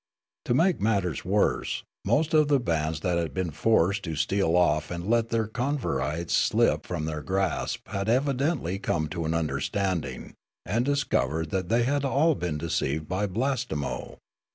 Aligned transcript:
To 0.45 0.55
make 0.55 0.81
matters 0.81 1.23
worse, 1.23 1.83
Coxuria 2.07 2.23
325 2.23 2.39
most 2.39 2.41
of 2.41 2.47
the 2.47 2.59
bands 2.59 2.99
that 3.01 3.19
had 3.19 3.35
been 3.35 3.51
forced 3.51 4.01
to 4.05 4.15
steal 4.15 4.57
off 4.57 4.89
and 4.89 5.05
let 5.07 5.29
their 5.29 5.45
convertites 5.47 6.31
slip 6.33 6.87
from 6.87 7.05
their 7.05 7.21
grasp 7.21 7.87
had 7.87 8.09
evidently 8.09 8.79
come 8.79 9.07
to 9.09 9.25
an 9.25 9.35
understanding 9.35 10.33
and 10.65 10.83
discovered 10.85 11.51
that 11.51 11.69
they 11.69 11.83
had 11.83 12.03
all 12.03 12.33
been 12.33 12.57
deceived 12.57 13.07
by 13.07 13.27
Blastenio. 13.27 14.17